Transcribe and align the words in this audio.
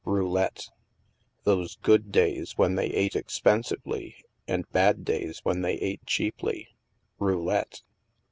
Roulette. 0.03 0.65
Those 1.43 1.75
good 1.75 2.11
days 2.11 2.57
when 2.57 2.73
they 2.73 2.87
ate 2.87 3.15
expensively 3.15 4.15
and 4.47 4.67
bad 4.71 5.05
days 5.05 5.41
when 5.43 5.61
they 5.61 5.73
ate 5.75 6.03
cheaply! 6.07 6.69
Roulette. 7.19 7.83